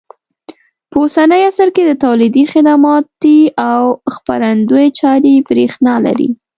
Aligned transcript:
په 0.89 0.97
اوسني 1.03 1.41
عصر 1.49 1.67
کې 1.75 1.83
د 1.85 1.91
تولیدي، 2.03 2.43
خدماتي 2.51 3.39
او 3.71 3.83
خپرندوی 4.13 4.87
چارې 4.99 5.33
برېښنا 5.49 5.95
لري. 6.05 6.29